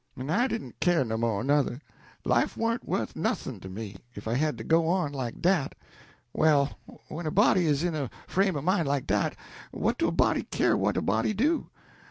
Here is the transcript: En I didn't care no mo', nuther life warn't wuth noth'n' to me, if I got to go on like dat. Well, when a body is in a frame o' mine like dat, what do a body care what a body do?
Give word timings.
En 0.17 0.31
I 0.31 0.47
didn't 0.47 0.79
care 0.79 1.05
no 1.05 1.15
mo', 1.15 1.43
nuther 1.43 1.79
life 2.25 2.57
warn't 2.57 2.87
wuth 2.87 3.15
noth'n' 3.15 3.59
to 3.59 3.69
me, 3.69 3.97
if 4.15 4.27
I 4.27 4.35
got 4.39 4.57
to 4.57 4.63
go 4.63 4.87
on 4.87 5.11
like 5.13 5.39
dat. 5.43 5.75
Well, 6.33 6.79
when 7.07 7.27
a 7.27 7.29
body 7.31 7.67
is 7.67 7.83
in 7.83 7.93
a 7.93 8.09
frame 8.25 8.55
o' 8.55 8.61
mine 8.63 8.87
like 8.87 9.05
dat, 9.05 9.35
what 9.69 9.99
do 9.99 10.07
a 10.07 10.11
body 10.11 10.41
care 10.41 10.75
what 10.75 10.97
a 10.97 11.03
body 11.03 11.35
do? 11.35 11.69